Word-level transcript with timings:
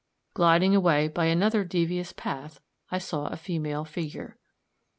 Gliding 0.33 0.73
away 0.75 1.09
by 1.09 1.25
another 1.25 1.63
devious 1.63 2.11
path, 2.11 2.59
I 2.89 2.97
saw 2.97 3.27
a 3.27 3.37
female 3.37 3.85
figure. 3.85 4.39